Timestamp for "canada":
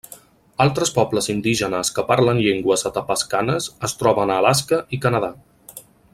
5.05-5.31